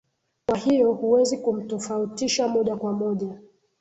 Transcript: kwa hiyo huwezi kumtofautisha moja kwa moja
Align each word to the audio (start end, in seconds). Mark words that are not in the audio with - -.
kwa 0.45 0.57
hiyo 0.57 0.91
huwezi 0.91 1.37
kumtofautisha 1.37 2.47
moja 2.47 2.75
kwa 2.75 2.93
moja 2.93 3.37